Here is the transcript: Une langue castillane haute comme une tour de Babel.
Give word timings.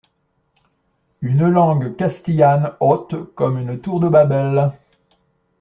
Une 1.21 1.47
langue 1.47 1.95
castillane 1.95 2.73
haute 2.79 3.35
comme 3.35 3.59
une 3.59 3.79
tour 3.79 3.99
de 3.99 4.09
Babel. 4.09 4.71